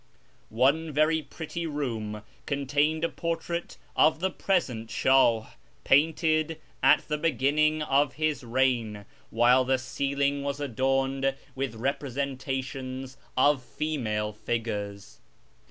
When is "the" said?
4.19-4.31, 7.07-7.19, 9.63-9.77